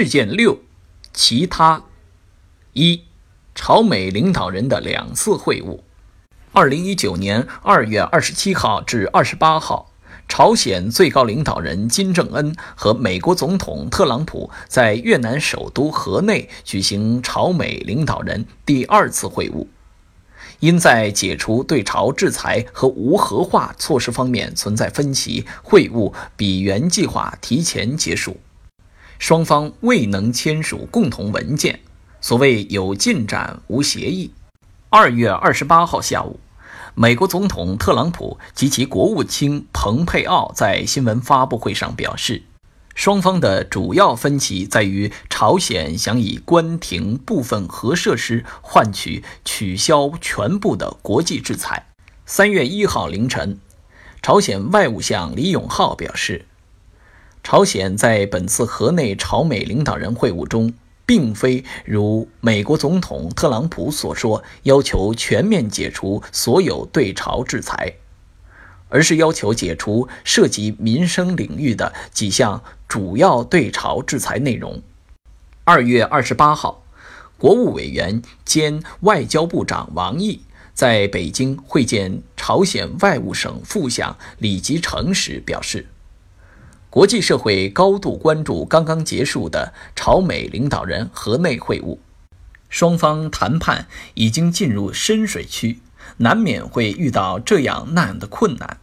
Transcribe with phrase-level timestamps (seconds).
[0.00, 0.60] 事件六，
[1.12, 1.82] 其他
[2.72, 3.02] 一，
[3.52, 5.80] 朝美领导人的两次会晤。
[6.52, 9.90] 二零一九年二月二十七号至二十八号，
[10.28, 19.66] 朝鲜最高领导人金正恩和美国总统特朗普在越南首都河内举行朝美领导人第二次会晤。
[20.60, 28.36] 因在解除对朝制裁和无核化措施方面存在分歧，会晤比原计划提前结束，
[29.18, 31.80] 双方未能签署共同文件。
[32.20, 34.32] 所谓有进展无协议。
[34.90, 36.40] 二月二十八号下午，
[36.94, 42.42] 美国总统特朗普及其国务卿蓬佩奥在新闻发布会上表示。
[42.94, 51.86] 双方的主要分歧在于，朝鲜想以关停部分核设施换取取消全部的国际制裁。
[52.26, 53.60] 三月一号凌晨，
[54.20, 56.46] 朝鲜外务相李永浩表示，
[57.50, 60.70] 朝鲜在本次河内朝美领导人会晤中，
[61.06, 67.94] 并非如美国总统特朗普所说，要求全面解除所有对朝制裁。
[68.90, 74.82] 而是要求解除涉及民生领域的几项主要对朝制裁内容。
[75.64, 76.84] 二月二十八号，
[77.38, 80.42] 国务委员兼外交部长王毅
[80.74, 85.86] 在北京会见朝鲜外务省副相李吉成时表示，
[86.90, 91.98] 国际社会高度关注刚刚结束的朝美领导人河内会晤，
[92.70, 95.80] 双方谈判已经进入深水区。
[96.16, 98.78] 难免会遇到这样那样的困难，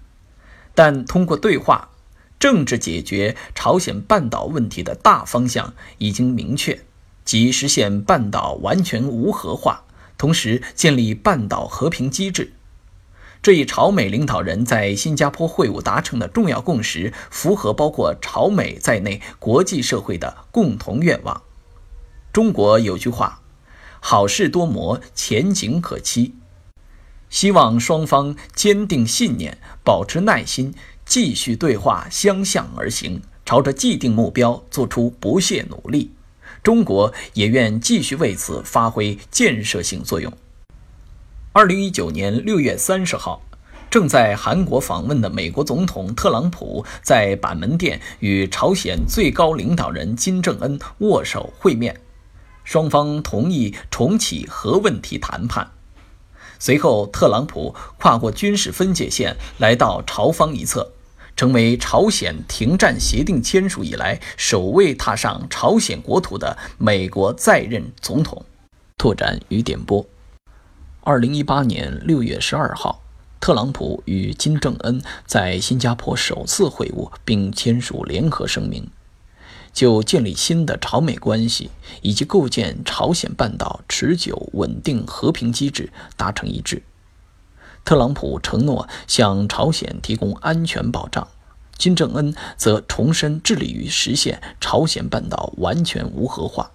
[0.76, 1.90] 但通过对话，
[2.38, 6.82] 政治解决朝鲜半岛问题的大方向已经明确，
[7.26, 9.86] 即实现半岛完全无核化，
[10.20, 12.54] 同时建立半岛和平机制。
[13.46, 21.44] 这一朝美领导人在新加坡会晤达成的重要共识，符合包括朝美在内国际社会的共同愿望。
[22.34, 23.44] 中国有句话
[24.02, 26.34] ：“好事多磨，前景可期。”
[27.30, 30.74] 希望双方坚定信念，保持耐心，
[31.06, 36.10] 继续对话，相向而行，朝着既定目标做出不懈努力。
[36.64, 40.34] 中国也愿继续为此发挥建设性作用。
[41.58, 43.42] 二零一九年六月三十号，
[43.90, 52.02] 正在韩国访问的美国总统特朗普在板门店与朝鲜最高领导人金正恩握手会面，
[52.66, 55.72] 双方同意重启核问题谈判。
[56.60, 60.92] 随后，特朗普跨过军事分界线来到朝方一侧，
[61.38, 68.44] 成为朝鲜停战协定签署以来首位踏上朝鲜国土的美国在任总统。
[68.98, 70.06] 拓展与点播：
[71.08, 73.04] 二零一八年六月十二号，
[73.40, 78.90] 特朗普与金正恩在新加坡首次会晤，并签署联合声明。
[79.72, 81.70] 就建立新的朝美关系
[82.02, 86.82] 以及构建朝鲜半岛持久稳定和平机制达成一致。
[87.84, 91.28] 特朗普承诺向朝鲜提供安全保障，
[91.78, 96.72] 金正恩则重申致力于实现朝鲜半岛完全无核化。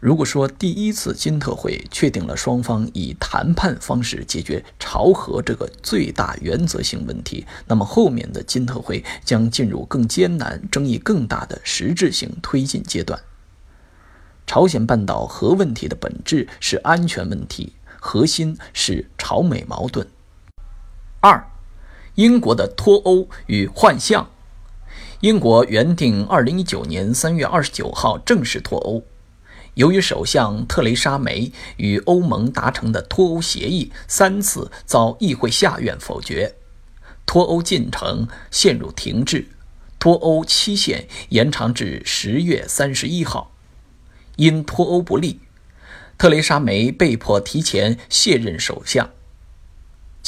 [0.00, 13.18] 如果说第一次金特会确定了双方以谈判方式解决朝核这个最大原则性问题，那么后面的金特会将进入更艰难、争议更大的实质性推进阶段。
[14.46, 20.06] 朝鲜半岛核问题的本质是安全问题，核心是朝美矛盾。
[21.20, 21.44] 二，
[22.14, 24.30] 英国的脱欧与幻象。
[25.20, 29.02] 英国原定二零一九年三月二十九号正式脱欧。
[29.78, 36.56] 由于首相特蕾莎梅与欧盟达成的脱欧协议三次遭议会下院否决，
[37.24, 39.46] 脱欧进程陷入停滞，
[40.00, 43.52] 脱欧期限延长至十月三十一号。
[44.34, 45.38] 因脱欧不利，
[46.18, 49.08] 特蕾莎梅被迫提前卸任首相。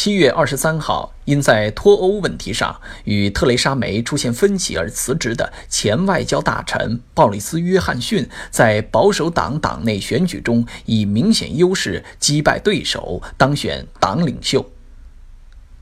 [0.03, 14.65] 七月二十三号，因在脱欧问题上与特蕾莎梅出现分歧而辞职的前外交大臣鲍里斯·约翰逊，在保守党党内选举中以明显优势击败对手，当选党领袖。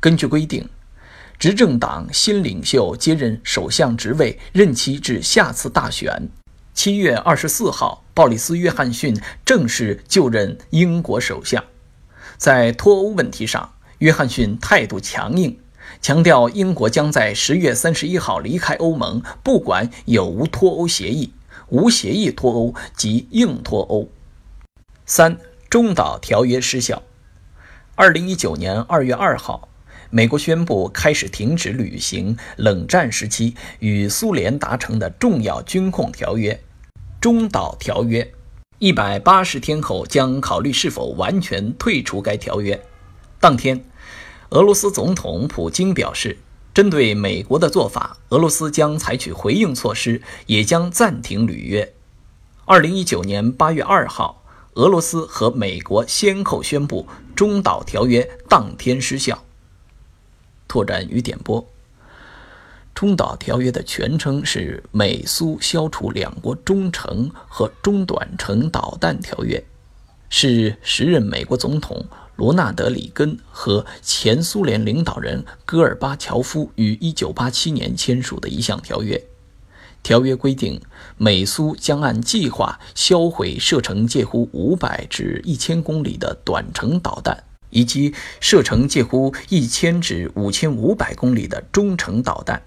[0.00, 0.68] 根据规定，
[1.38, 6.28] 执政党新领袖接任首相职位，任期至下次大选。
[6.74, 11.62] 七月二十四号，鲍里斯·约翰逊正式就任英国首相。
[12.36, 15.58] 在脱欧问题上，约翰逊态度强硬，
[16.00, 21.32] 强调英国将在十月三十一号离开欧盟，不管有无脱欧协议，
[21.68, 24.08] 无协议脱欧即硬脱欧。
[25.04, 27.02] 三、中导条约失效。
[27.96, 29.68] 二零一九年二月二号，
[30.10, 36.60] 美国宣布开始停止履行冷战时期与苏联达成的重要军控条约，
[37.20, 38.30] 中导条约，
[38.78, 42.80] 一百八十天后将考虑是否完全退出该条约。
[43.40, 43.84] 当天，
[44.50, 46.38] 俄罗斯总统普京表示，
[46.74, 51.94] 针对美国的做法，俄罗斯将采取回应措施，也将暂停履约。
[52.64, 54.42] 二零一九年八月二号，
[54.74, 57.06] 俄罗斯和美国先后宣布
[57.36, 59.44] 中导条约当天失效。
[60.66, 61.64] 拓展与点播。
[62.92, 69.64] 中导条约的全称是美苏消除两国中程和中短程导弹条约，
[70.28, 72.04] 是时任美国总统
[72.38, 79.20] 罗纳德·里根和前苏联领导人戈尔巴乔夫于1987年签署的一项条约。
[80.04, 80.80] 条约规定，
[81.16, 92.62] 美苏将按计划销毁射程介乎500至1000公里的短程导弹，以及射程介乎1000至5500公里的中程导弹。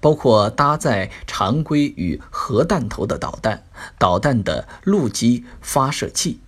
[0.00, 3.62] 包括搭载常规与核弹头的导弹、
[3.96, 6.40] 导弹的陆基发射器。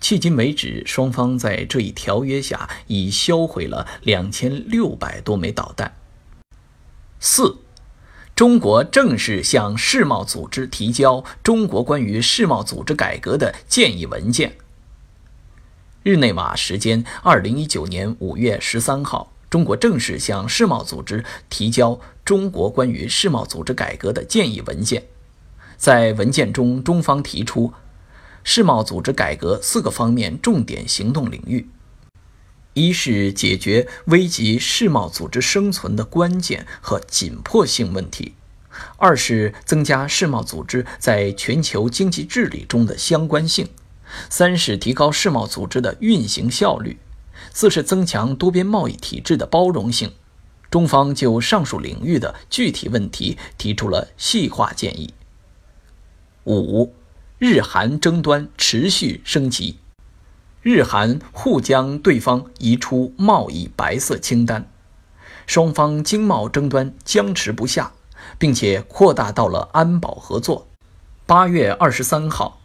[0.00, 5.94] 迄今为止，双方在这一条约下已销毁了两千六百多枚导弹。
[7.20, 7.58] 四，
[8.34, 14.56] 中国正式向世贸组织提交中国关于世贸组织改革的建议文件。
[16.02, 19.32] 日内瓦时间二零一九年五月十三号。
[19.50, 25.02] 中国正式向世贸组织提交中国关于世贸组织改革的建议文件。
[25.78, 27.72] 在文件中，中方提出
[28.44, 31.68] 世贸组织改革四个方面重点行动领域：
[32.74, 38.32] 一是解决危及世贸组织生存的关键和紧迫性问题；
[38.96, 43.66] 二是增加世贸组织在全球经济治理中的相关性；
[44.30, 46.98] 三是提高世贸组织的运行效率。
[47.52, 50.12] 四是增强多边贸易体制的包容性。
[50.70, 55.14] 中方就上述领域的具体问题提出了细化建议。
[56.44, 56.92] 五，
[57.38, 59.78] 日韩争端持续升级，
[60.60, 64.68] 日韩互将对方移出贸易白色清单，
[65.46, 67.92] 双方经贸争端僵持不下，
[68.38, 70.66] 并且扩大到了安保合作。
[71.26, 72.60] 八月二十三号。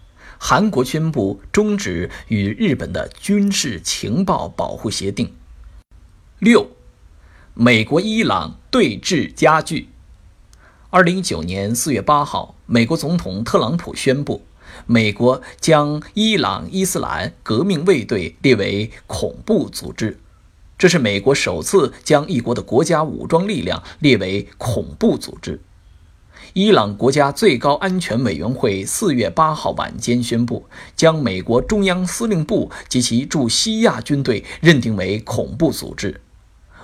[0.46, 5.34] 韩国宣布终止与日本的军事情报保护协定。
[6.40, 6.68] 六，
[7.54, 9.88] 美国伊朗对峙加剧。
[10.90, 14.42] 二零一九年四月八号，美国总统特朗普宣布，
[14.86, 20.20] 美国将伊朗伊斯兰革命卫队列为恐怖组织，
[20.78, 25.62] 这是美国首次将一国的国家武装力量列为恐怖组织。
[26.54, 30.66] 伊朗国家最高安全委员会四月八号晚间宣布，
[30.96, 36.22] 将美国中央司令部及其驻西亚军队认定为恐怖组织。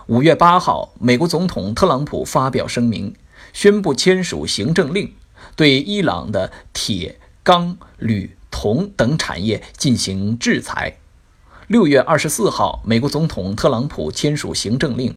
[0.07, 3.13] 五月八号，美国总统特朗普发表声明，
[3.53, 5.13] 宣布签署行政令，
[5.55, 7.19] 对伊朗的铁、
[7.49, 10.99] 钢、铝、铜等产业进行制裁。
[11.65, 15.11] 六月二十四号，美国总统特朗普签署行政令。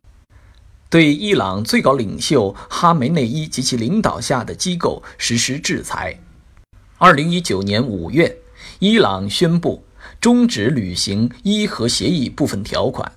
[0.88, 6.18] 对伊朗最高领袖哈梅内伊及其领导下的机构实施制裁。
[6.96, 8.34] 二零一九年五月，
[8.78, 9.84] 伊朗宣布
[10.18, 13.12] 终止履行伊核协议部分条款，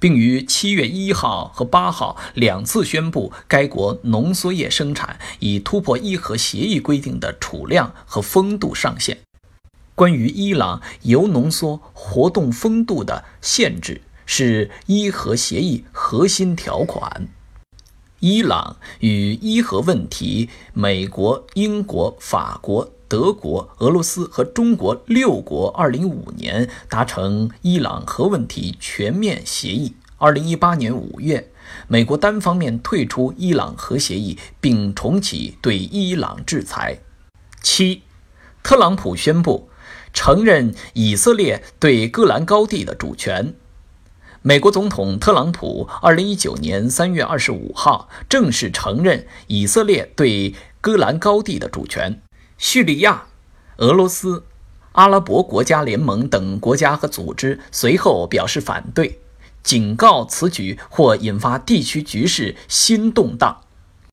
[0.00, 9.18] 并于七月一号和八号两次宣布该国浓缩液生产已突破伊核协议规定的储量和风度上限。
[9.94, 14.02] 关于伊朗铀浓缩活动风度的限制。
[14.32, 17.26] 是伊核协议核心条款。
[18.20, 29.96] 伊朗与伊核问题，美国、英国、法国、德国、俄罗斯和中国六国2015年达成伊朗核问题全面协议。
[30.20, 31.50] 2018年5月，
[31.88, 37.00] 美国单方面退出伊朗核协议，并重启对伊朗制裁。
[37.60, 38.02] 七，
[38.62, 39.68] 特朗普宣布
[40.12, 43.54] 承认以色列对戈兰高地的主权。
[44.42, 52.22] 美国总统特朗普二零一九年三月二十五号正式承认以色列对戈兰高地的主权。
[52.60, 53.24] 叙利亚、
[53.78, 54.44] 俄罗斯、
[54.92, 59.18] 阿拉伯国家联盟等国家和组织随后表示反对，
[59.62, 63.62] 警告此举或引发地区局势新动荡。